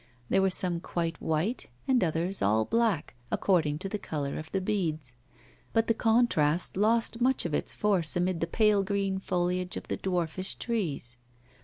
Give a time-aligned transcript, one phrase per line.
[0.29, 4.59] There were some quite white, and others all black, according to the colour of the
[4.59, 5.13] beads.
[5.73, 9.97] But the contrast lost much of its force amid the pale green foliage of the
[9.97, 11.19] dwarfish trees.